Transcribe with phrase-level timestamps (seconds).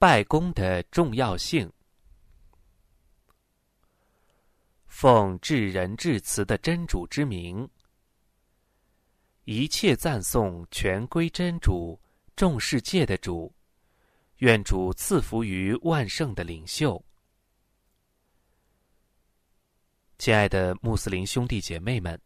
[0.00, 1.70] 拜功的重要性。
[4.86, 7.68] 奉至仁至慈的真主之名，
[9.44, 12.00] 一切赞颂全归真主，
[12.34, 13.54] 众世界的主。
[14.38, 17.04] 愿主赐福于万圣的领袖。
[20.16, 22.18] 亲爱的穆斯林兄弟姐妹们，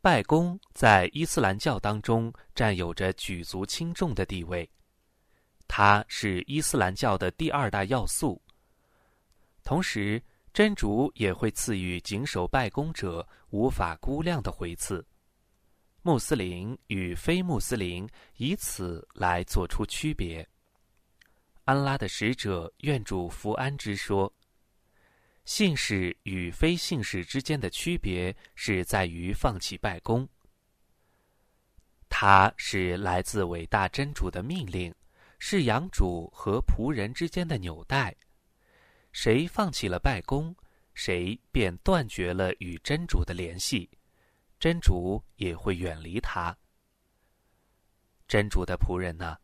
[0.00, 4.70] 拜功在伊斯兰教当中占有着举足轻重的地位，
[5.68, 8.42] 它是伊斯兰教的第二大要素。
[9.62, 10.20] 同时，
[10.52, 15.06] 真主也会赐予谨守拜功者无法估量的回赐。
[16.02, 20.48] 穆斯林与非穆斯林以此来做出区别。
[21.64, 24.32] 安拉的使者愿主福安之说
[25.44, 30.26] ：“信使与非信使之间的区别是在于放弃拜功。
[32.08, 34.94] 它是来自伟大真主的命令，
[35.38, 38.14] 是养主和仆人之间的纽带。
[39.12, 40.54] 谁放弃了拜功，
[40.94, 43.90] 谁便断绝了与真主的联系。”
[44.60, 46.56] 真主也会远离他。
[48.26, 49.36] 真主的仆人呢？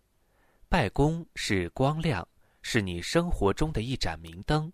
[0.68, 2.26] 拜功是光亮，
[2.62, 4.72] 是你生活中的一盏明灯，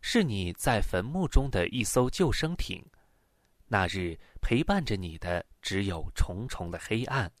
[0.00, 2.84] 是你在坟墓中的一艘救生艇。
[3.68, 7.32] 那日陪伴着你的只有重重的黑暗。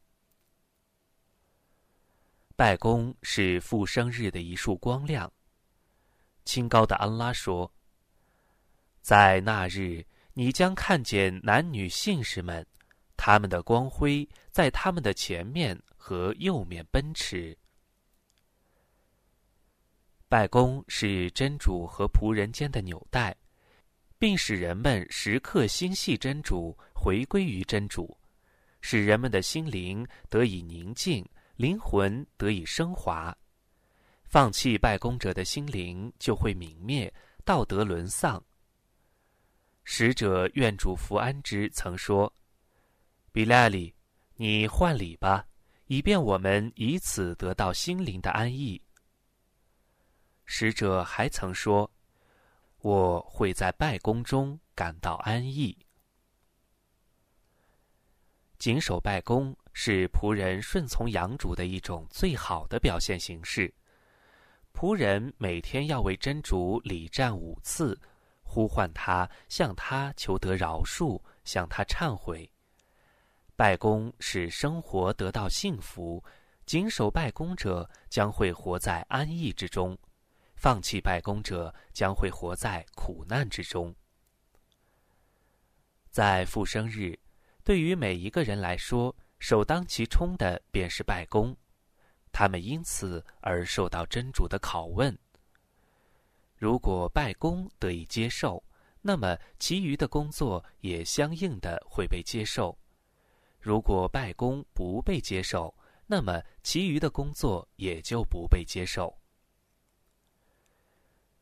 [2.58, 5.32] 拜功是复生日的一束光亮。
[6.44, 7.72] 清高的安拉说
[9.00, 12.64] ：“在那日。”你将看见男女信士们，
[13.16, 17.56] 他们的光辉在他们的前面和右面奔驰。
[20.28, 23.36] 拜功是真主和仆人间的纽带，
[24.16, 28.16] 并使人们时刻心系真主，回归于真主，
[28.80, 33.36] 使人们的心灵得以宁静，灵魂得以升华。
[34.22, 37.12] 放弃拜功者的心灵就会泯灭，
[37.44, 38.40] 道德沦丧。
[39.82, 42.32] 使者愿主福安之曾说
[43.32, 43.92] ：“比拉里，
[44.36, 45.48] 你换礼吧，
[45.86, 48.80] 以便我们以此得到心灵的安逸。”
[50.46, 51.90] 使者还曾说
[52.78, 55.76] ：“我会在拜功中感到安逸。”
[58.58, 63.72] 谨守拜功是仆人顺从养主的一种最好的表现形式。
[64.74, 67.96] 仆人每天要为真主礼战五次。
[68.42, 72.50] 呼唤他，向他求得饶恕，向他忏悔。
[73.54, 76.24] 拜功使生活得到幸福，
[76.66, 79.96] 谨守拜功者将会活在安逸之中，
[80.56, 83.94] 放弃拜功者将会活在苦难之中。
[86.10, 87.16] 在复生日，
[87.62, 91.56] 对于每一个人来说，首当其冲的便是拜功，
[92.32, 95.16] 他们因此而受到真主的拷问。
[96.56, 98.62] 如果拜功得以接受，
[99.00, 102.76] 那么其余的工作也相应的会被接受；
[103.60, 105.72] 如果拜功不被接受，
[106.06, 109.16] 那么其余的工作也就不被接受。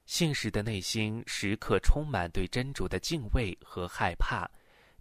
[0.05, 4.49] 信使的内心时刻充满对真主的敬畏和害怕，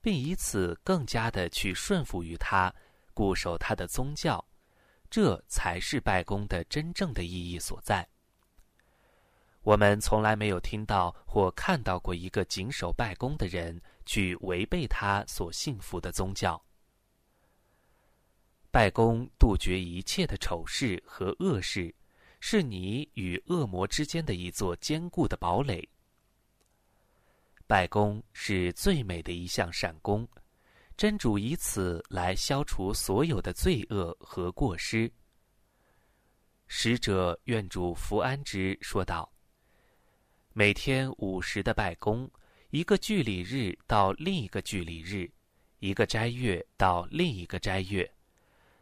[0.02, 2.74] 并以此更加的去顺服于他，
[3.16, 4.46] 固守他的宗教，
[5.10, 8.08] 这才是拜功的真正的意义所在。
[9.64, 16.64] 我们从来没有听到或看到过一个谨守拜功的人去违背他所信服的宗教。
[18.70, 21.96] 拜功杜绝一切的丑事和恶事，
[22.40, 25.88] 是你与恶魔之间的一座坚固的堡垒。
[27.66, 30.28] 拜功是最美的一项善功，
[30.98, 35.12] 真主以此来消除所有的罪恶和过失。
[36.68, 39.30] 使者愿主福安之说道。
[40.54, 42.32] 每天五十的拜功，
[42.70, 45.30] 一个距离日到另一个距离日，
[45.80, 48.10] 一个斋月到另一个斋月，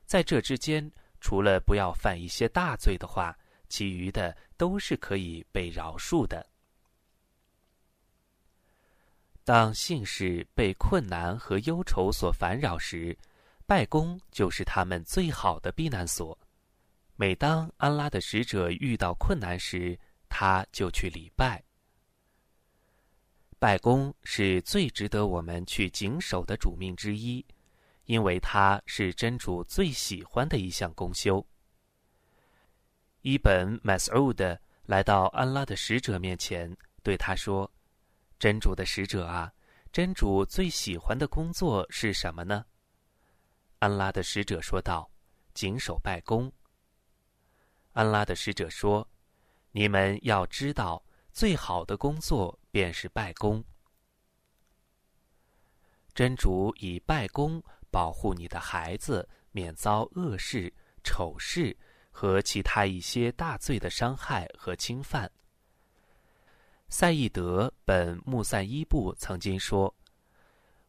[0.05, 3.35] 在这之间，除了不要犯一些大罪的话，
[3.69, 6.47] 其余的都是可以被饶恕的。
[9.45, 13.17] 当信士被困难和忧愁所烦扰时，
[13.65, 16.37] 拜功就是他们最好的避难所。
[17.15, 19.99] 每当安拉的使者遇到困难时，
[20.29, 21.61] 他就去礼拜。
[23.59, 27.45] 拜功是最值得我们去谨守的主命之一，
[28.05, 31.45] 因为它是真主最喜欢的一项功修。
[33.21, 37.69] 伊本·马斯乌德来到安拉的使者面前，对他说
[38.43, 39.53] ：“真主的使者啊，
[39.89, 42.65] 真主最喜欢的工作是什么呢？”
[43.79, 45.09] 安拉的使者说道
[45.55, 46.51] ：“谨守拜功。”
[47.93, 49.07] 安拉的使者说
[49.71, 51.01] ：“你们要知道，
[51.31, 53.63] 最好的工作便是拜功。
[56.13, 60.69] 真主以拜功保护你的孩子免遭恶事、
[61.01, 61.73] 丑事
[62.11, 65.31] 和其他一些大罪的伤害和侵犯。”
[66.95, 69.91] 赛义德本穆赛伊布曾经说：“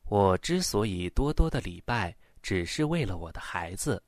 [0.05, 4.03] 我之所以多多的礼拜，只是为了我的孩子。”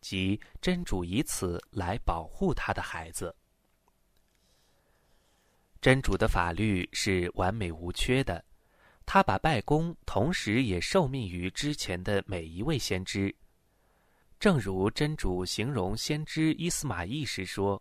[0.00, 3.36] 即真主以此来保护他的孩子。
[5.78, 8.42] 真主的法律是完美无缺的，
[9.04, 13.36] 他把拜功同时也受命于之前的每一位先知。
[14.40, 17.80] 正如真主形容先知伊斯玛义时说：“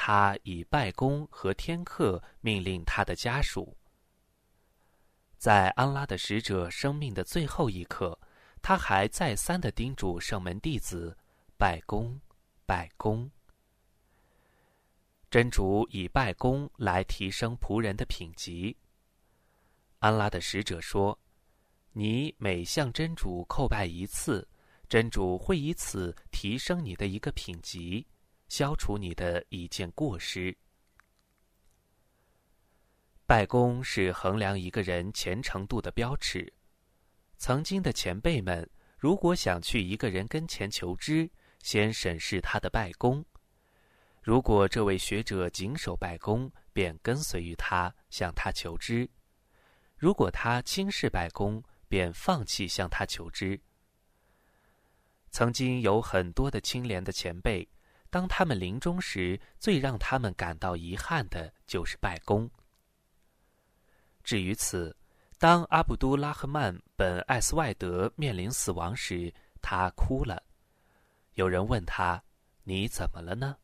[0.00, 3.76] 他以拜功和天课命令他的家属。”
[5.36, 8.16] 在安拉的使者生命的最后一刻，
[8.62, 11.16] 他还再三的叮嘱圣门弟子。
[11.56, 12.20] 拜功，
[12.64, 13.28] 拜功。
[15.28, 18.76] 真主以拜功来提升仆人的品级。
[19.98, 21.18] 安拉的使者说
[21.92, 24.46] ：“你每向真主叩拜一次，
[24.88, 28.06] 真主会以此提升你的一个品级，
[28.48, 30.56] 消除你的一件过失。”
[33.26, 36.52] 拜功是衡量一个人虔诚度的标尺。
[37.36, 38.68] 曾经的前辈们，
[38.98, 41.30] 如果想去一个人跟前求知，
[41.62, 43.24] 先审视他的拜功，
[44.22, 49.08] 如果这位学者谨守拜功，便跟随于他，向他求知；
[49.96, 53.60] 如果他轻视拜功，便放弃向他求知。
[55.30, 57.68] 曾经有很多的清廉的前辈，
[58.10, 62.50] 当他们临终时，最让他们感到遗憾的就是拜功。
[64.24, 64.96] 至于此，
[65.38, 70.42] 当阿卜杜拉赫曼本艾斯外德面临死亡时，他哭了。
[71.34, 72.22] 有人问他
[72.64, 73.56] ：“你怎么了呢？”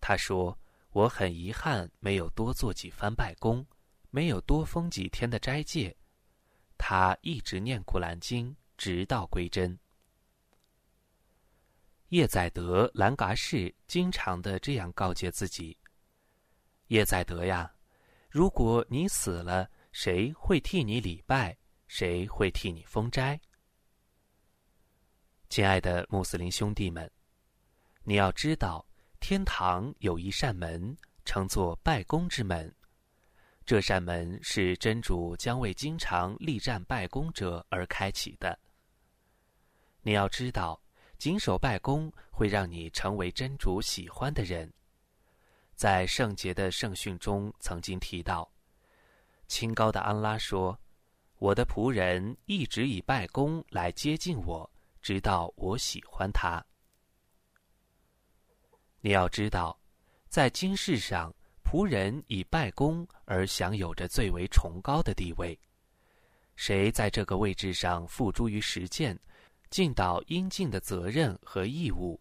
[0.00, 0.58] 他说
[0.92, 3.66] ：“我很遗憾，没有多做几番拜功，
[4.10, 5.96] 没有多封几天的斋戒。”
[6.78, 9.78] 他一直念《古兰经》，直到归真。
[12.12, 15.74] 叶载德·兰嘎士经常的这样告诫自己
[16.88, 17.72] ：“叶载德呀，
[18.28, 21.56] 如果你死了，谁会替你礼拜？
[21.88, 23.40] 谁会替你封斋？”
[25.48, 27.10] 亲爱的穆斯林兄弟们，
[28.04, 28.86] 你要知道，
[29.18, 30.94] 天堂有一扇门，
[31.24, 32.70] 称作拜功之门。
[33.64, 38.58] 这扇门是真主将为经常力战拜功者而开启的。
[40.02, 40.78] 你要知道，
[41.22, 44.68] 谨守拜功会让你成为真主喜欢的人。
[45.76, 48.52] 在圣洁的圣训中曾经提到，
[49.46, 50.76] 清高的安拉说
[51.38, 54.68] ：“我的仆人一直以拜功来接近我。”
[55.00, 56.60] 直到我喜欢他。
[59.00, 59.78] 你要知道，
[60.28, 61.32] 在今世上，
[61.62, 65.56] 仆人以拜功而享有着最为崇高的地位。
[66.56, 69.16] 谁在这个位置上付诸于实践，
[69.72, 72.20] 尽到应尽的责任和义务，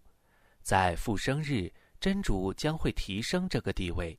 [0.63, 1.69] 在复生日，
[2.00, 4.18] 真主将会提升这个地位，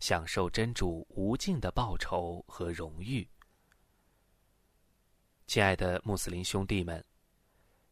[0.00, 3.26] 享受真主无尽的报酬和荣誉。
[5.46, 7.02] 亲爱的穆斯林兄弟们。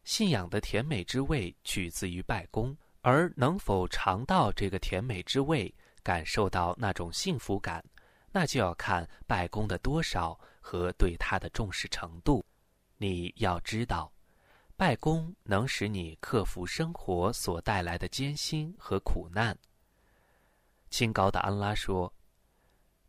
[0.03, 5.73] 信仰的甜美之味取自于拜功，而能否尝到这个甜美之味，
[6.03, 7.81] 感受到那种幸福感，
[8.31, 12.43] 那就要看拜功的多少和对他的重视程度。
[12.97, 14.11] 你要知道，
[14.81, 19.55] 拜功能使你克服生活所带来的艰辛和苦难。
[20.89, 22.11] 清高的安拉说：“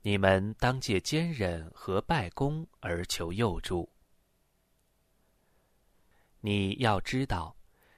[0.02, 3.88] 你们当借坚忍和拜功而求佑助。”
[6.42, 7.56] 你要知道，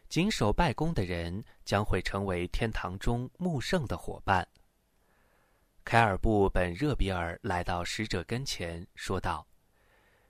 [0.09, 4.47] 谨守拜功的人将会成为天堂中穆圣的伙伴。
[5.83, 9.45] 凯尔布本热比尔来到使者跟前，说道：“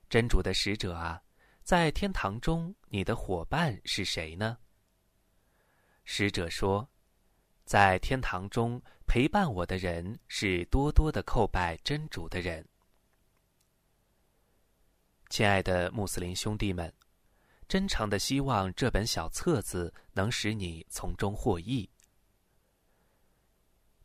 [0.08, 1.22] 真主的使者啊，
[1.64, 4.58] 在天堂中，你的伙伴是谁呢？”
[6.04, 6.88] 使者说
[7.66, 12.64] ：“在天堂中陪伴我的人是多多的叩拜真主的人。”
[15.30, 16.94] 亲爱的穆斯林兄弟们。
[17.66, 21.88] 真诚的希望这本小册子能使你从中获益。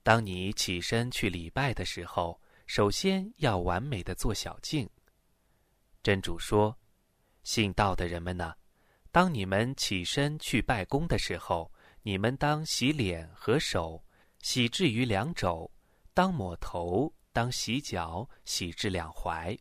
[0.02, 4.90] 当你起身去礼拜的时候，首先要完美的做小净。
[6.02, 6.79] 真主说
[7.44, 8.54] ：“信道的人们呢，
[9.12, 11.72] 当你们起身去拜功的时候，
[12.04, 14.04] 你们当洗脸和手，
[14.40, 15.70] 洗至于两肘；
[16.14, 19.58] 当抹头，当洗脚，洗至两踝。”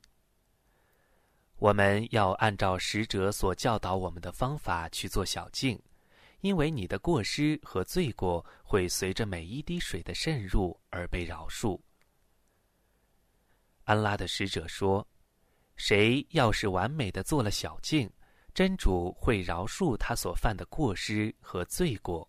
[1.56, 5.82] 我们要按照使者所教导我们的方法去做小净，
[6.40, 11.80] 因为你的过失和罪过会随着每一滴水的渗入而被饶恕。
[13.82, 15.04] 安拉的使者说
[15.78, 18.12] ：“谁要是完美的做了小净，
[18.52, 22.28] 真主会饶恕他所犯的过失和罪过。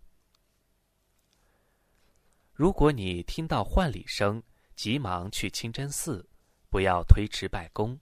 [2.54, 4.42] 如果你听到唤礼声，
[4.78, 6.26] 急忙去清真寺，
[6.70, 8.00] 不要推迟拜功，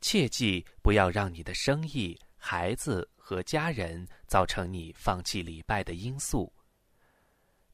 [0.00, 6.50] 切记不要让你的生意、孩子。”和家人造成你放弃礼拜的因素。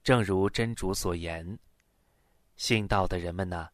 [0.02, 1.56] 正如真主所言
[2.58, 3.68] ：“信道的人们呢，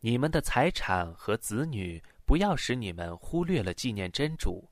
[0.00, 4.68] 你们的财产和子女不要使你们忽略了纪念真主。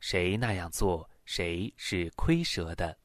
[0.00, 2.96] 谁那样做，谁是亏折的。”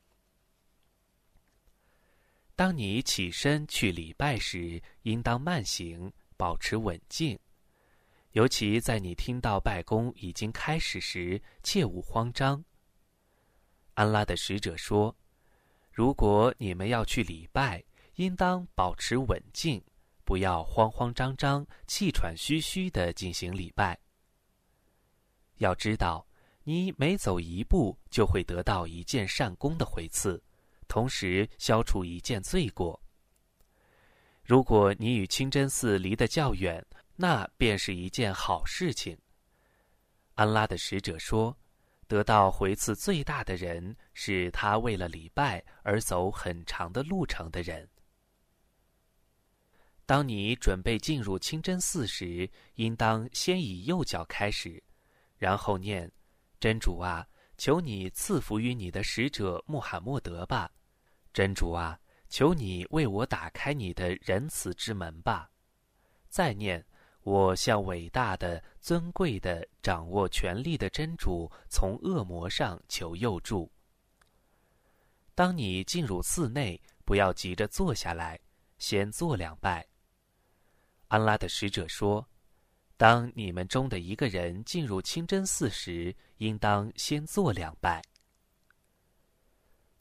[2.56, 7.38] 当你起身去礼拜时，应当慢行，保持稳静。
[8.32, 12.64] 尤其在你听到拜功已经开始时，切勿慌张。
[13.94, 15.16] 安拉的使者说
[15.92, 17.84] ：“如果你们要去礼拜，
[18.16, 19.84] 应当保持稳静，
[20.28, 23.98] 不要慌慌张张、气喘吁吁的进行礼拜。
[25.60, 26.28] 要知道，
[26.66, 30.44] 你每走一步就会得到一件善功的回赐，
[30.90, 33.02] 同时消除一件罪过。
[34.44, 39.18] 如果你与清真寺离得较远，那便是一件好事情。”
[40.36, 41.58] 安拉的使者说。
[42.10, 47.86] 得到回赐最大的人是他为了礼拜而走很长的路程的人。
[50.08, 54.82] 当你准备进入清真寺时，应当先以右脚开始，
[55.38, 56.12] 然后念
[56.60, 60.72] ：“真主啊，求你赐福于你的使者穆罕默德吧！
[61.34, 62.00] 真主啊，
[62.30, 65.52] 求你为我打开你的仁慈之门吧！”
[66.30, 66.84] 再念。
[67.24, 73.70] 我向伟大的、尊贵的、掌握权力的真主从恶魔上求佑助。
[75.36, 78.40] 当你进入寺内，不要急着坐下来，
[78.78, 79.86] 先做两拜。
[81.08, 82.28] 安拉的使者说
[82.98, 88.02] ：“当你们中的一个人进入清真寺时，应当先做两拜。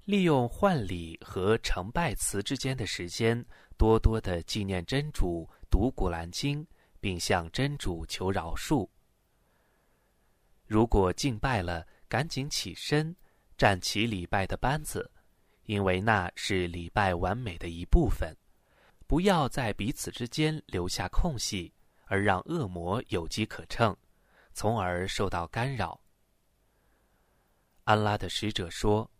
[0.04, 3.44] 利用换礼和成拜词之间的时间，
[3.76, 6.66] 多多的纪念真主，读古兰经。”
[6.98, 8.88] 并向真主求饶恕。
[10.66, 13.14] 如果敬拜了，赶紧起身，
[13.56, 15.08] 站起礼拜的班子，
[15.66, 18.36] 因为那是礼拜完美的一部分。
[19.06, 21.72] 不要在彼此之间留下空隙，
[22.06, 23.96] 而让恶魔有机可乘，
[24.52, 26.00] 从而受到干扰。
[27.84, 29.10] 安拉的使者说：“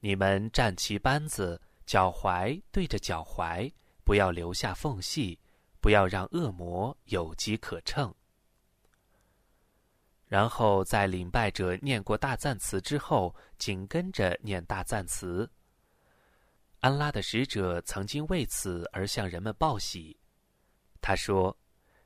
[0.00, 3.72] 你们站齐班子，脚踝对着脚踝，
[4.04, 5.38] 不要留下缝隙。”
[5.80, 8.12] 不要让恶魔有机可乘。
[10.26, 15.48] 然后在领拜者念过大赞词之后，紧跟着念大赞词。
[16.80, 20.16] 安拉的使者曾经为此而向人们报喜。
[21.00, 21.56] 他说：“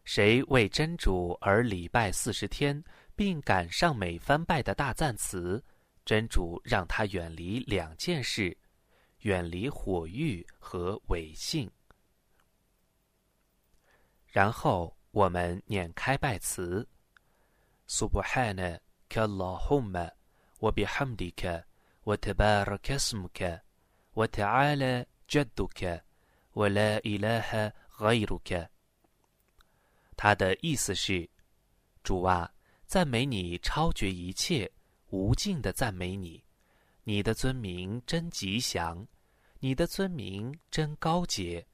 [0.04, 2.82] 谁为真主而礼拜四十天，
[3.14, 5.62] 并赶上每番拜的大赞词，
[6.04, 8.56] 真主让他远离两件事：
[9.20, 11.70] 远离火狱和违信。”
[14.28, 16.88] 然后我们念开拜词
[17.86, 20.10] ：“Subhana kallahumma
[20.60, 21.64] wa bihamdika
[22.04, 22.78] wa tabarak
[24.12, 26.02] ismuka wa ta'ala jadduka
[26.54, 28.68] wa la ilaha ghayruka。”
[30.16, 31.28] 它的意思是
[32.04, 32.52] ：“主啊，
[32.86, 34.70] 赞美你超绝一切，
[35.10, 36.44] 无尽的赞美你，
[37.04, 39.06] 你的尊名真吉祥，
[39.60, 41.66] 你的尊名真高洁。”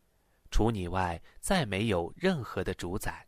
[0.50, 3.26] 除你外，再没有任何的主宰。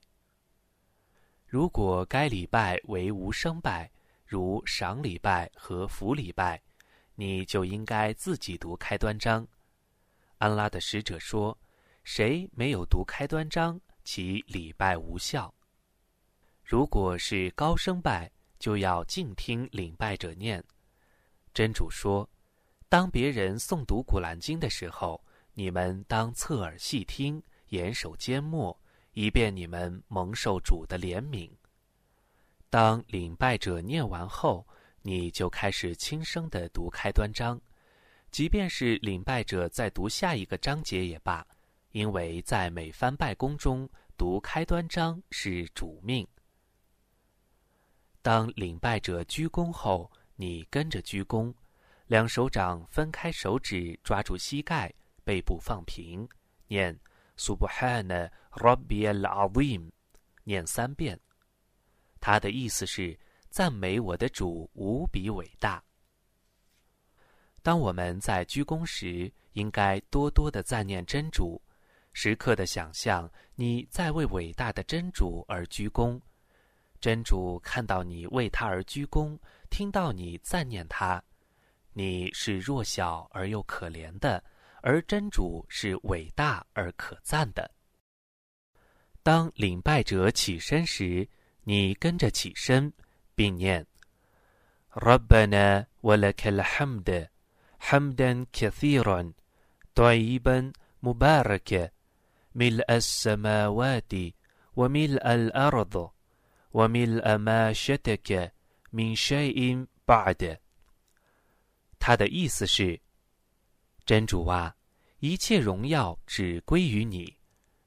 [1.46, 3.90] 如果该礼拜为无声拜，
[4.24, 6.62] 如赏礼拜和福礼拜，
[7.20, 9.46] 你就应该自己读开端章。
[10.38, 11.54] 安拉的使者说
[12.02, 15.52] ：“谁没有读开端章，其礼拜无效。”
[16.64, 20.64] 如果是高声拜，就要静听领拜者念。
[21.52, 22.26] 真主说
[22.88, 25.22] ：“当别人诵读古兰经的时候。”
[25.52, 28.74] 你们当侧耳细听，严守缄默，
[29.12, 31.50] 以便你们蒙受主的怜悯。
[32.70, 34.66] 当领拜者念完后，
[35.02, 37.60] 你就开始轻声的读开端章，
[38.30, 41.46] 即便是领拜者在读下一个章节也罢，
[41.92, 46.26] 因为在每番拜功中读开端章是主命。
[48.22, 51.54] 当领拜者鞠躬后，你跟着鞠躬，
[52.06, 54.92] 两手掌分开手指抓住膝盖。
[55.22, 56.26] 背部放平，
[56.66, 56.98] 念
[57.36, 59.90] “Subhan Rabbi al-Azim”，
[60.42, 61.20] 念三遍。
[62.18, 63.16] 它的意思是
[63.50, 65.82] 赞美我的主无比伟大。
[67.62, 71.60] 当我们在鞠躬时，应该多多的赞念真主，
[72.12, 76.18] 时刻的想象你在为伟大的真主而鞠躬。
[77.00, 79.38] 真主看到你为他而鞠躬，
[79.68, 81.22] 听到你赞念他，
[81.92, 84.42] 你是弱小而又可怜的，
[84.82, 87.70] 而真主是伟大而可赞的。
[89.22, 91.28] 当领拜者起身时，
[91.64, 92.92] 你跟着起身，
[93.40, 93.84] بين ين
[94.96, 97.28] ربنا ولك الحمد
[97.80, 99.32] حمد كثير
[99.94, 101.92] تعيب مبارك
[102.54, 104.12] من السماوات
[104.76, 106.10] ومن الأرض
[106.72, 108.52] ومن ماشتك
[108.92, 110.58] من شيء بعد。
[111.98, 113.00] 他的意思是，
[114.04, 114.74] 真主啊，
[115.20, 117.34] 一切荣耀只归于你，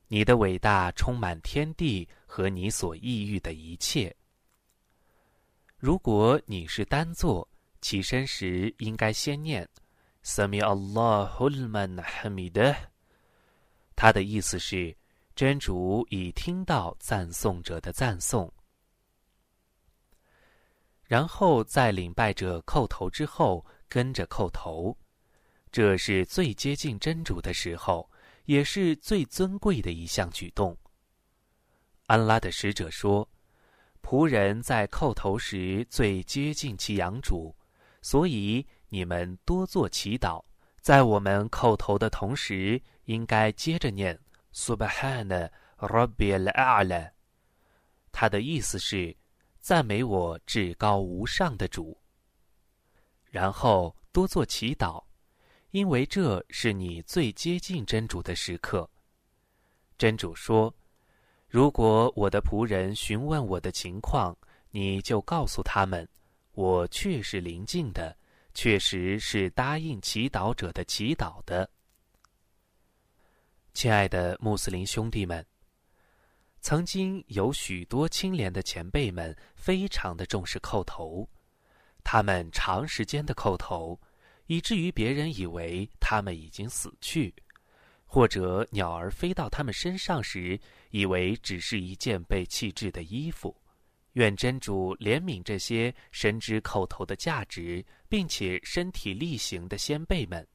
[0.07, 4.15] 你的伟大充满天地和你所意欲的一切。
[5.83, 7.45] 如果你是单坐，
[7.81, 9.67] 起身时应该先念
[10.23, 12.73] “Sami Allahul Man h a m i d。
[13.93, 14.95] 他的意思是，
[15.35, 18.49] 真主已听到赞颂者的赞颂。
[21.03, 24.97] 然后在领拜者叩头之后，跟着叩头，
[25.69, 28.09] 这是最接近真主的时候。
[28.45, 30.77] 也是最尊贵的一项举动。
[32.05, 33.27] 安拉的使者说
[34.03, 37.55] ：“仆人在叩头时最接近其养主，
[38.03, 40.43] 所以你们多做祈祷。
[40.81, 44.19] 在我们叩头的同时，应该接着念
[44.53, 47.11] “Subhan Rabbil A'la’。
[48.11, 49.15] 他的意思是
[49.59, 51.97] 赞美我至高无上的主。
[53.31, 55.03] 然后多做祈祷。”
[55.71, 58.87] 因为这是你最接近真主的时刻。
[59.97, 60.71] 真主说
[61.53, 64.35] ：“如果我的仆人询问我的情况，
[64.71, 66.09] 你就告诉他们，
[66.53, 68.17] 我确是临近的，
[68.55, 71.69] 确实是答应祈祷者的祈祷的。”
[73.71, 75.45] 亲爱的穆斯林兄弟们，
[76.59, 81.29] 曾经有许多清廉的前辈们非常的重视叩头，
[82.03, 83.99] 他们长时间的叩头。
[84.47, 87.33] 以至于别人以为他们已经死去，
[88.13, 90.59] 或者鸟儿飞到他们身上时，
[90.91, 93.59] 以为只是一件被弃置的衣服。
[94.11, 100.47] 愿真主怜悯这些深知叩头的价值，并且身体力行的先辈们，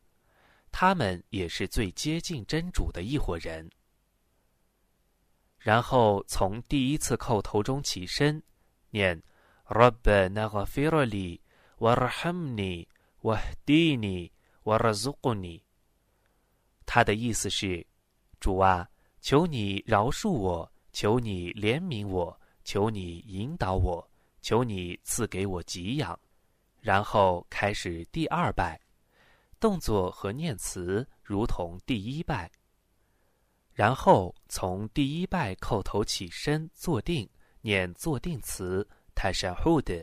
[0.70, 3.68] 他们也是最接近真主的一伙人。
[5.58, 8.40] 然后从第一次叩头中起身，
[8.90, 9.20] 念
[9.64, 11.40] r a b b a n a f i r l i
[11.80, 12.86] warhamni”。
[13.20, 14.30] 我地你，
[14.62, 15.64] 我拉祖古你。
[16.90, 17.86] 他的意思是：
[18.40, 18.88] 主啊，
[19.20, 26.18] 求你饶恕我，求你怜悯我，求你引导我，求你赐给我给养。
[26.80, 28.80] 然后开始第二拜，
[29.60, 32.50] 动作和念词如同第一拜。
[33.74, 37.28] 然后从第一拜叩头起身坐定，
[37.60, 40.02] 念坐定词泰山呼的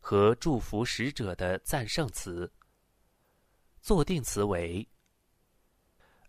[0.00, 2.52] 和祝福使者的赞圣词。
[3.80, 4.86] 坐定词为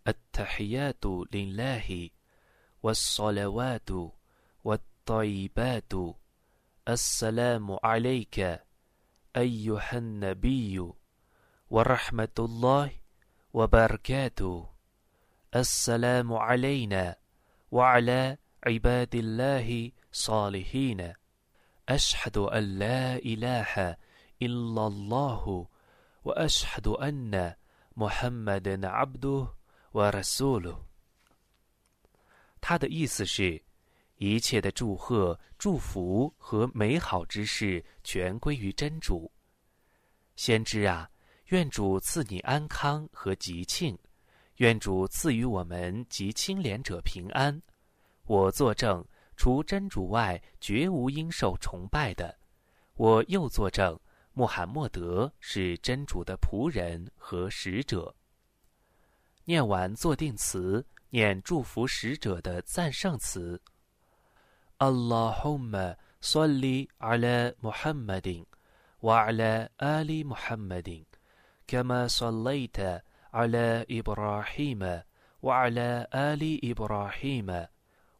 [0.08, 2.10] ：التحيات لله
[2.82, 3.90] والصلوات
[4.64, 5.92] والطيبات.
[6.88, 8.60] السلام عليك
[9.36, 10.92] أيها النبي
[11.70, 12.90] ورحمة الله
[13.52, 14.68] وبركاته.
[15.56, 17.16] السلام علينا
[17.70, 21.12] وعلى عباد الله صالحين.
[21.88, 23.96] أشهد أن لا إله
[24.42, 25.68] إلا الله
[26.24, 27.54] 我 أشهد أن
[27.96, 29.57] محمد عبده
[29.98, 30.76] 瓦拉苏鲁
[32.60, 33.60] 他的意思是
[34.14, 39.28] 一切的祝贺、祝福和美好之事全归于真主，
[40.36, 41.10] 先知啊，
[41.46, 43.98] 愿主赐你安康和吉庆，
[44.58, 47.60] 愿主赐予我们及清廉者平安。
[48.22, 49.04] 我作证，
[49.36, 52.38] 除真主外，绝无应受崇拜的。
[52.94, 53.98] 我又作证，
[54.32, 58.14] 穆罕默德是真主的仆人和使者。
[59.48, 63.58] 念完坐定词，念祝福使者的赞上词。
[64.76, 68.44] Allahumma salli ala Muhammadin
[69.00, 71.06] wa ala ali Muhammadin
[71.66, 73.00] kama sallaita
[73.32, 75.02] ala Ibrahim
[75.40, 77.48] wa ala ali Ibrahim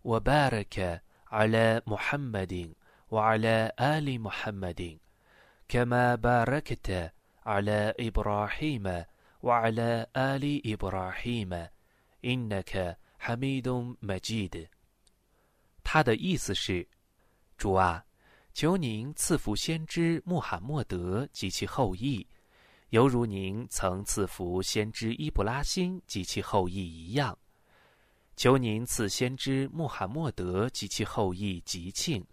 [0.02, 2.74] wa baraka ala Muhammadin
[3.10, 4.98] wa ala ali Muhammadin
[5.68, 7.12] kama barakta
[7.44, 9.04] ala Ibrahim wa
[9.41, 11.67] وعلى آل إبراهيم
[12.23, 14.67] إنك حميد مجيد。
[15.83, 16.87] 他的意思是：
[17.57, 18.05] 主啊，
[18.53, 22.25] 求您赐福先知穆罕默德及其后裔，
[22.89, 27.37] 犹如您曾赐福先知伊布拉欣及其后裔一样。
[28.35, 32.25] 求您赐先知穆罕默德及其后裔吉庆，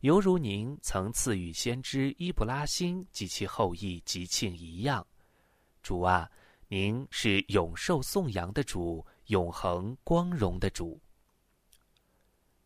[0.00, 5.04] 犹如您曾赐予先知伊布拉欣及其后裔吉庆一样。
[5.82, 6.30] 主啊，
[6.75, 10.99] 您是永寿颂扬的主，永恒光荣的主。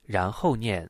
[0.01, 0.89] 然后念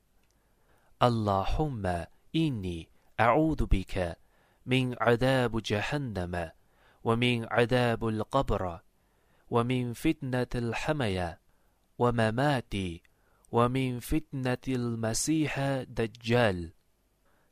[0.99, 4.15] ：Allahumma inni a'udu bika
[4.61, 6.51] min 'adab jahannam
[7.01, 8.81] wa min 'adab al-qabr
[9.47, 11.39] wa min fitnat al-hamaya。
[11.95, 13.01] 我妈妈的，
[13.49, 15.49] 我命 fitnat al masih
[15.95, 16.71] dajjal。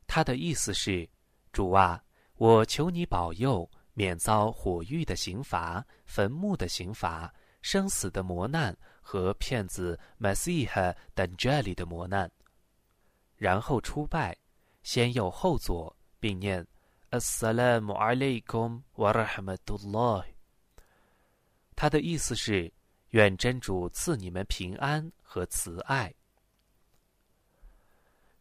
[0.06, 1.10] 他的意思是：
[1.51, 2.04] 主啊，
[2.36, 10.67] 我求你保佑，免遭火狱的刑罚、坟墓的刑罚、生死的磨难和骗子 masih
[11.15, 12.31] dajjal 的磨难。
[13.36, 14.38] 然后出拜，
[14.84, 16.63] 先右后左，并念
[17.10, 20.23] assalamu alaykum wa rahmatullah。
[21.75, 22.71] 他的意思是。
[23.12, 26.13] 愿真主赐你们平安和慈爱。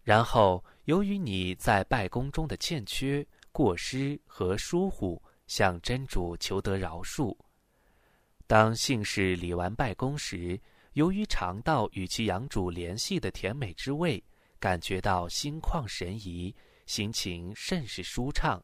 [0.03, 7.37] 然后，由于你在拜功中的欠缺、过失和疏忽，向真主求得饶恕。
[8.47, 10.61] 当信士礼完拜功时，
[10.93, 14.23] 由于尝到与其养主联系的甜美之味，
[14.61, 16.55] 感觉到心旷神怡，
[16.87, 18.63] 心情甚是舒畅。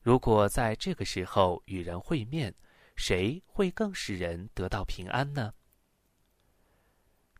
[0.00, 2.54] 如果在这个时候与人会面，
[2.96, 5.52] 谁会更使人得到平安呢？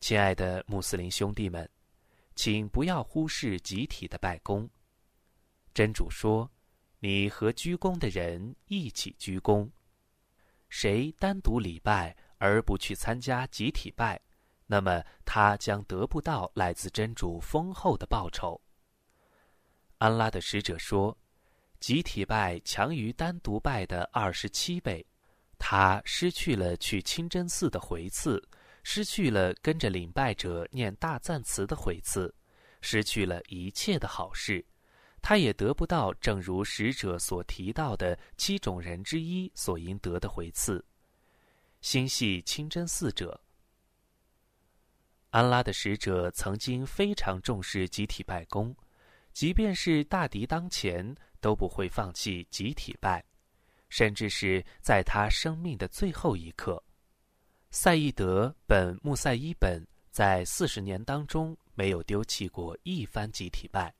[0.00, 1.68] 亲爱的穆斯林兄弟们，
[2.34, 4.68] 请不要忽视集体的拜功。
[5.72, 6.50] 真主说
[7.04, 9.68] ：“你和鞠躬的人一起鞠躬。
[10.70, 14.18] 谁单独礼拜而不去参加集体拜，
[14.66, 18.58] 那么他将得不到来自真主丰厚的报酬。”
[20.00, 21.14] 安拉的使者说
[21.78, 25.06] ：“集体拜强于单独拜的二十七倍。”
[25.60, 28.42] 他失去了去清真寺的回赐，
[28.82, 32.34] 失去了跟着领拜者念大赞词的回赐，
[32.80, 34.64] 失去了一切的好事。
[35.26, 40.84] 他也得不到正如使者所提到的七种人之一所应得的回赐。
[41.80, 43.40] 心系清真寺者，
[45.30, 48.76] 安拉的使者曾经非常重视集体拜功，
[49.32, 53.24] 即便是大敌当前，都不会放弃集体拜。
[53.88, 56.84] 甚至是在他生命的最后一刻，
[57.70, 63.94] 赛义德本穆赛伊本在四十年当中没有丢弃过一番集体拜。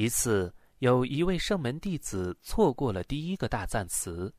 [0.00, 4.32] 一次，有一位圣门弟子错过了第一个大赞词，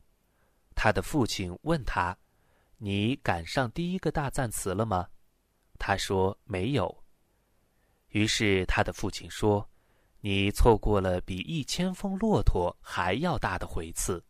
[0.74, 2.17] 他的父亲问他
[2.80, 5.06] ：“你赶上第一个大赞词了吗？”
[5.78, 7.04] 他说：“没有。”
[8.08, 9.69] 于是他的父亲说。
[10.22, 14.22] 你错过了比一千峰骆驼还要大的回赐。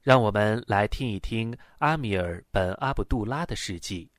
[0.00, 4.10] 让我们来听一听阿米尔本阿卜杜拉的事迹。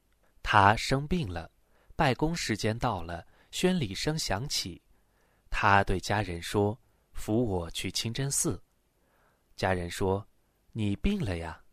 [0.44, 1.50] 他生病了，
[1.96, 3.26] 拜功时间到了，
[3.56, 4.82] 宣礼声响起。
[5.50, 6.78] 他对家人说
[7.16, 8.62] ：“扶我去清真寺。”
[9.56, 10.28] 家人说
[10.74, 11.64] ：“你病了呀？”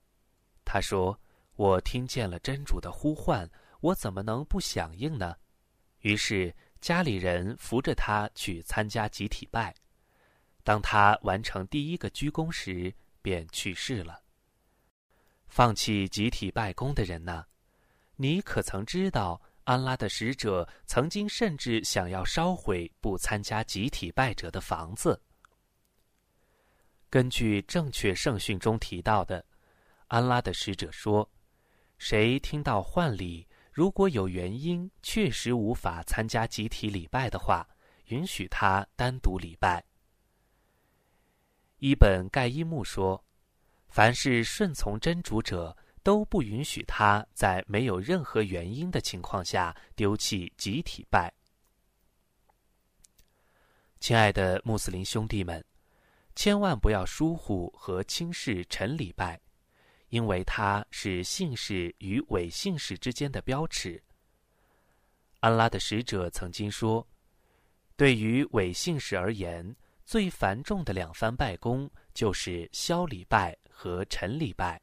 [0.64, 1.18] 他说
[1.56, 5.34] ：“我听见了真主的呼唤，我怎么能不响应呢？”
[6.02, 6.54] 于是。
[6.80, 9.72] 家里人扶着他去参加集体拜，
[10.64, 12.92] 当他完成第一个鞠躬时，
[13.22, 14.20] 便去世了。
[15.46, 17.46] 放弃集体拜功的人呢？
[18.16, 25.20] 你可曾知道，安拉的使者曾经甚至想要烧毁不参加集体拜者的房子？
[27.08, 29.44] 根据正确圣训中提到的，
[30.08, 31.30] 安拉的使者说
[31.98, 37.66] ：“谁听到换礼？”如果有原因确实无法参加集体礼拜的话，
[38.08, 39.82] 允许他单独礼拜。
[41.78, 43.24] 伊本盖伊木说
[43.88, 51.32] ：“凡是顺从真主者，都不允许他在没有任何原因的情况下丢弃集体拜。”
[54.00, 55.64] 亲爱的穆斯林兄弟们，
[56.34, 59.40] 千万不要疏忽和轻视晨礼拜。
[60.08, 63.98] 因为它是信使与伪信使之间的标尺。
[65.40, 67.08] 安拉的使者曾经说
[67.96, 74.78] ：“对于伪信使而言，最繁重的两番拜功就是宵礼拜和晨礼拜。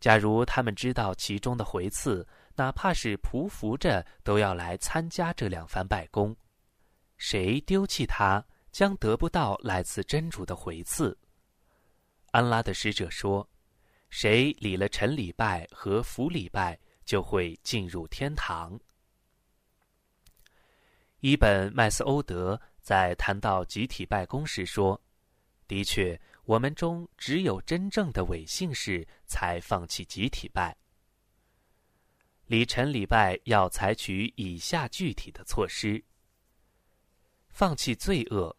[0.00, 6.36] 假如他们知道其中的回赐，哪怕是匍匐着，都要来参加这两番拜功。
[7.16, 11.16] 谁丢弃他，将得不到来自真主的回赐。”
[12.32, 13.48] 安拉的使者说。
[14.10, 18.80] 谁礼了晨礼拜和福礼拜，就会进入天堂。
[21.20, 24.98] 伊本麦斯欧德在谈到集体拜功时说
[25.68, 30.74] ：“的确，我们中只有真正的伪信士才放弃集体拜。
[32.46, 36.02] 礼臣礼拜要采取以下具体的措施：
[37.50, 38.56] 放弃罪恶。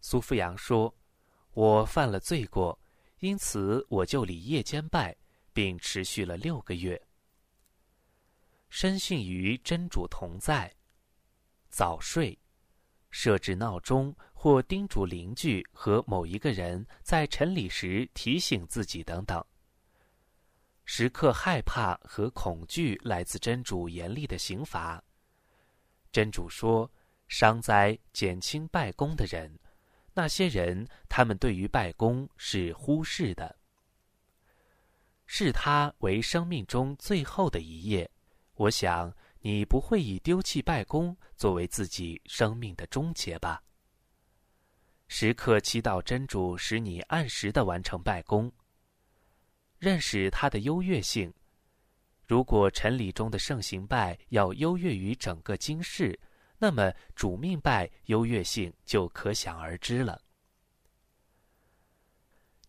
[0.00, 0.94] 苏富阳说
[1.54, 2.78] ：“我犯了罪过，
[3.18, 5.16] 因此我就礼夜间拜，
[5.52, 7.04] 并持续了六个月。
[8.68, 10.72] 深信于真主同在，
[11.68, 12.38] 早睡。”
[13.10, 19.42] 设置闹钟，或叮嘱邻居和某一个人在晨礼时提醒自己等等。
[20.84, 25.02] 时刻害怕和恐惧来自真主严厉的刑罚。
[26.12, 26.92] 真主说
[27.26, 29.50] ：“伤灾减轻拜功的人，
[30.12, 33.56] 那些人他们对于拜功是忽视的，
[35.24, 38.10] 视他为生命中最后的一页。”
[38.56, 39.10] 我想。
[39.40, 43.62] 你不会以丢弃拜功作为自己生命的终结吧？
[45.06, 48.52] 时刻祈祷真主使你按时的完成拜功。
[49.78, 51.32] 认识它的优越性。
[52.26, 56.18] 如果晨礼中的圣行拜要优越于整个经世，
[56.58, 60.20] 那么主命拜优越性就可想而知了。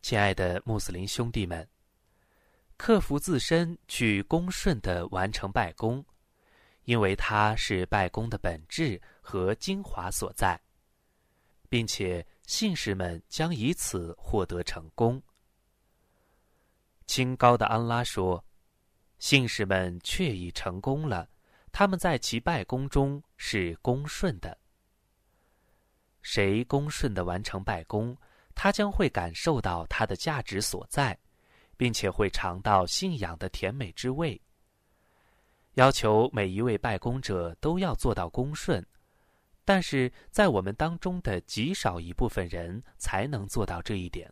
[0.01, 1.67] 亲爱的穆斯林兄弟们，
[2.75, 6.05] 克服自身去恭顺的完成拜功。
[6.83, 10.61] 因为它是拜功的本质和精华所在，
[11.75, 15.21] 并且信士们将以此获得成功。
[17.05, 18.41] 清高的安拉说
[19.19, 21.27] ：“信士们确已成功了，
[21.73, 24.57] 他们在其拜功中是恭顺的。
[26.21, 28.17] 谁恭顺的完成拜功，
[28.55, 31.19] 他将会感受到他的价值所在，
[31.75, 34.41] 并且会尝到信仰的甜美之味。”
[35.75, 38.81] 要求每一位拜功者都要做到恭顺，
[39.65, 44.31] 但是在我们当中的极少一部分人才能做到这一点。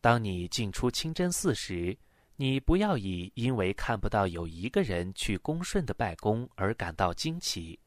[0.00, 1.96] 当你进出清真寺时，
[2.36, 7.78] 你不要以因为看不到有一个人去恭顺的拜功而感到惊奇，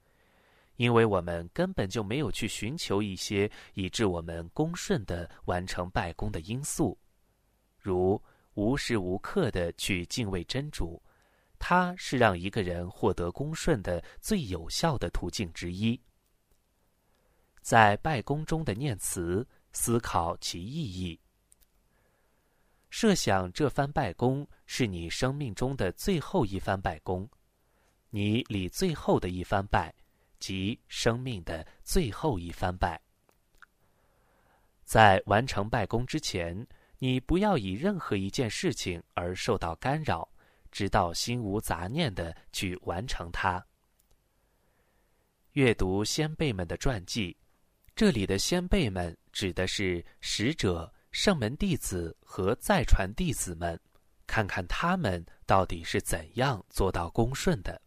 [0.78, 6.98] 因为我们根本就没有去寻求一些以致我们恭顺的完成拜功的因素，
[7.80, 8.22] 如
[8.54, 11.02] 无时无刻的去敬畏真主。
[11.68, 16.00] 它是让一个人获得恭顺的最有效的途径之一。
[17.60, 21.20] 在拜功中的念词，思考其意义。
[22.92, 27.28] 设想这番拜功是你生命中的最后一番拜功，
[28.12, 29.92] 你礼最后的一番拜，
[30.38, 33.02] 即生命的最后一番拜。
[34.84, 36.68] 在完成拜功之前，
[37.00, 40.30] 你不要以任何一件事情而受到干扰。
[40.76, 43.66] 直到心无杂念的去完成它。
[45.54, 47.38] 阅读先辈们的传记，
[47.96, 53.80] 这里的先辈们指的是使者、圣门弟子和再传弟子们，
[54.28, 57.82] 看看他们到底是怎样做到恭顺的。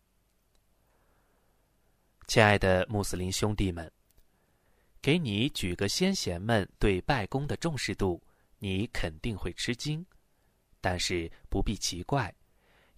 [2.26, 3.92] 亲爱的穆斯林兄弟们，
[5.02, 8.22] 给你举个先贤们对拜功的重视度，
[8.58, 10.02] 你肯定会吃惊，
[10.80, 12.34] 但是不必奇怪。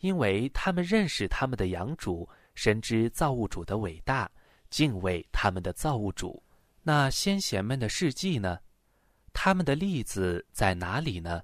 [0.01, 4.31] 因为他们认识他们的养主，深知造物主的伟大，
[4.71, 6.43] 敬畏他们的造物主。
[6.83, 8.59] 那先贤们的事迹呢？
[9.33, 11.43] 他们的例子在哪里呢？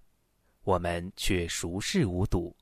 [0.65, 2.57] 我们却熟视无睹。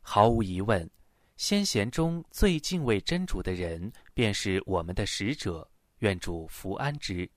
[0.00, 0.88] 毫无疑问，
[1.36, 7.28] 先贤中最敬畏真主的人，便是我们的使者，愿主福安之。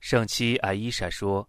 [0.00, 1.48] 圣妻阿伊莎说。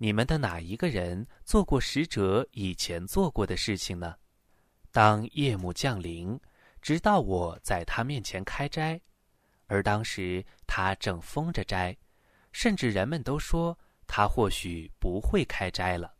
[0.00, 4.14] 你们的哪一个人做过使者以前做过的事情呢？
[4.92, 6.38] 当夜幕降临，
[6.80, 9.00] 直到我在他面前开斋，
[9.66, 11.96] 而当时他正封着斋，
[12.52, 16.14] 甚至人们都说他或许不会开斋了。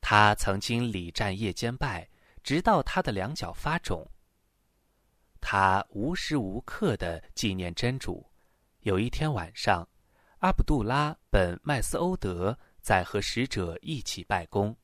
[0.00, 2.08] 他曾经礼战夜间拜，
[2.44, 4.08] 直到他的两脚发肿。
[5.40, 8.24] 他无时无刻的纪念真主。
[8.82, 9.86] 有一天晚上。
[10.40, 14.76] 阿卜杜拉本麦斯欧德在和使者一起拜功。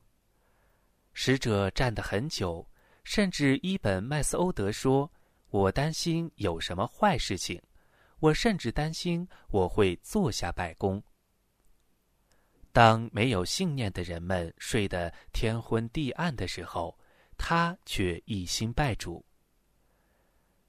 [1.13, 2.67] 使者站得很久，
[3.03, 5.11] 甚至伊本麦斯欧德说
[5.51, 7.61] ：“我担心有什么坏事情，
[8.19, 11.01] 我甚至担心我会坐下拜功。”
[12.73, 16.97] 当没有信念的人们睡得天昏地暗的时候，
[17.37, 19.23] 他却一心拜主。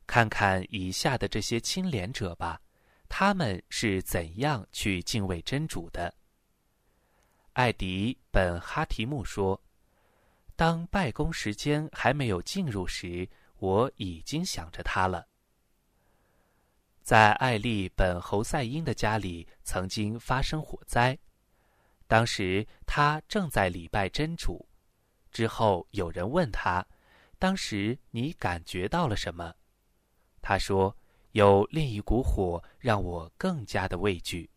[0.06, 2.60] 看看以下的这些清廉者吧。
[3.08, 6.14] 他们是怎样去敬畏真主的？
[7.52, 9.62] 艾迪本哈提木说
[10.56, 15.28] ：“当拜功时间还没有进入时，我已经想着他了。”
[17.02, 21.16] 在艾利本侯赛因的家里曾经发生火灾，
[22.08, 24.66] 当时他正在礼拜真主。
[25.30, 26.84] 之后有人问他
[27.38, 29.54] ：“当时你感觉到了什么？”
[30.40, 30.96] 他说
[31.34, 34.48] ：“有另一股火让我更加的畏惧。”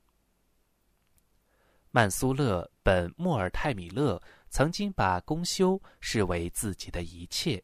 [1.92, 7.64] 曼苏勒本莫尔泰米勒曾经把公修视为自己的一切，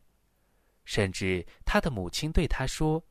[0.86, 3.04] 甚至他的母亲对他说：“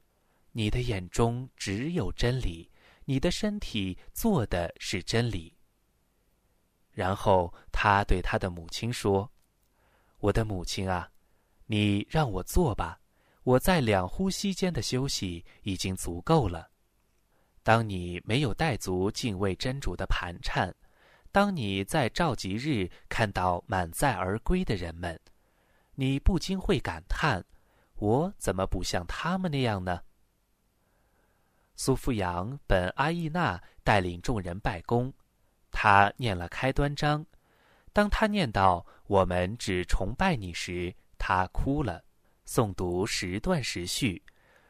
[0.51, 2.69] 你的眼中只有真理，
[3.05, 5.57] 你的身体做的是真理。”
[6.91, 9.31] 然后他对他的母亲说
[10.19, 11.13] ：“我的母亲啊，
[11.67, 13.01] 你让我做吧，
[13.43, 16.71] 我在两呼吸间的休息已经足够了。
[17.63, 20.75] 当你没有带足敬畏真主的盘缠。”
[21.33, 25.19] 当你在召集日看到满载而归的人们，
[25.95, 27.43] 你不禁会感叹
[27.97, 30.03] ：“我怎么不像他们那样呢？”
[31.75, 35.11] 苏富扬本阿依纳带领众人拜功，
[35.71, 37.25] 他念了开端章。
[37.95, 42.05] 当他念到“我们只崇拜你”时，他哭了，
[42.47, 44.23] 诵读时断时续，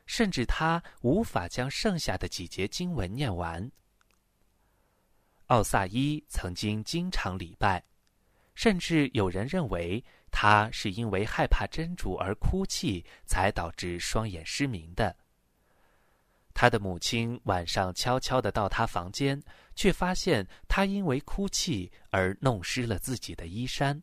[0.06, 3.70] 甚至他无法将剩下的几节经文念完。
[5.46, 7.84] 奥萨伊曾经经常礼拜，
[8.54, 15.14] 甚至有人认为他是因为害怕真主而哭泣，才导致双眼失明的。
[16.54, 19.42] 他的母亲晚上悄悄地到他房间，
[19.74, 24.02] 却发现他因为哭泣而弄湿了自己的衣衫。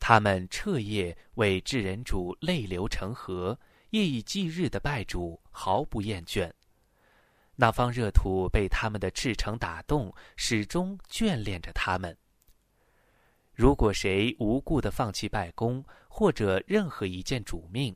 [0.00, 3.56] 他们彻夜为智人主泪流成河，
[3.90, 6.50] 夜以继日的拜主，毫不厌倦。
[7.54, 12.16] 那方热土被他们的赤诚打动，始终眷恋着他们。
[13.52, 17.94] 如果谁无故的放弃拜功或者任何一件主命，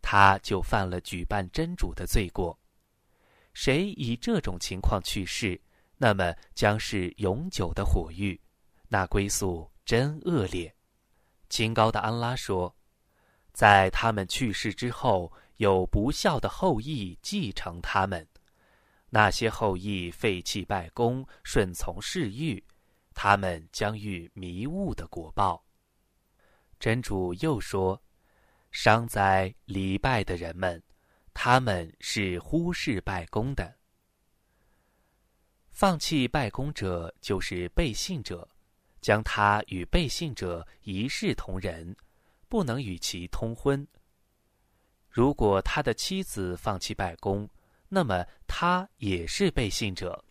[0.00, 2.56] 他就犯了举办真主的罪过。
[3.52, 5.60] 谁以这种情况去世，
[5.96, 8.40] 那么将是永久的火狱，
[8.86, 10.72] 那归宿真恶劣。
[11.50, 12.74] 清高的安拉说，
[13.52, 18.26] 在他们去世之后，有不孝的后裔继承他们。
[19.10, 22.64] 那些后裔废弃拜功，顺从世欲，
[23.12, 25.64] 他们将遇迷雾的果报。
[26.78, 28.00] 真主又说
[28.70, 30.80] ：“伤灾礼拜的人们，
[31.34, 33.76] 他们是忽视拜功的。
[35.72, 38.48] 放弃拜功者就是背信者，
[39.00, 41.94] 将他与背信者一视同仁，
[42.48, 43.86] 不能与其通婚。
[45.08, 47.48] 如果他的妻子放弃拜功，
[47.88, 50.22] 那么他也是背信者，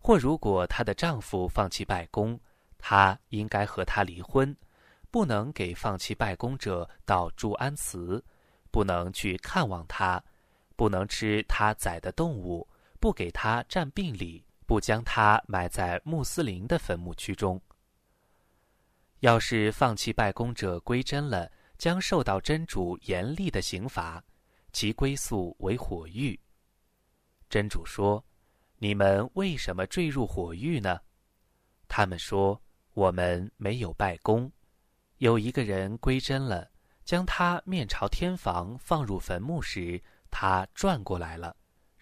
[0.00, 2.38] 或如果他的丈夫放弃拜功，
[2.78, 4.56] 她应该和他离婚，
[5.10, 8.24] 不能给放弃拜功者到祝安祠，
[8.70, 10.22] 不能去看望他，
[10.76, 12.66] 不能吃他宰的动物，
[13.00, 17.58] 不给他占病礼，不将他埋在穆斯林的坟墓区中。
[19.20, 24.22] 要是放弃拜功者归真了，将受到真主严厉的刑罚，
[24.70, 26.38] 其归宿为火狱。
[27.48, 28.22] 真主说
[28.76, 31.00] ：“你们为什么坠入火狱呢？”
[31.88, 32.60] 他们说
[32.92, 34.52] ：“我们没有拜功。”
[35.16, 36.70] 有一个人归真了，
[37.06, 40.00] 将他面朝天房放入坟墓时，
[40.30, 41.56] 他转过来了，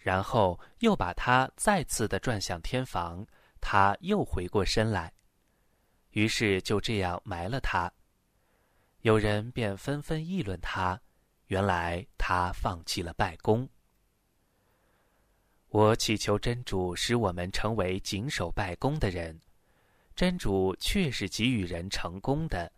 [0.06, 3.26] 然后又把他再次的转向天房，
[3.60, 5.12] 他又回过身来，
[6.10, 7.92] 于是就这样埋了他。
[9.00, 11.00] 有人便纷纷议论他，
[11.48, 13.68] 原来他放弃了拜功。
[15.70, 19.36] 我祈求真主使我们成为谨守拜功的人，
[20.14, 22.70] 真主确是给予人成功的，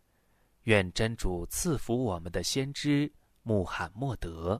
[0.62, 3.12] 愿真主赐福我们的先知
[3.42, 4.58] 穆罕默德。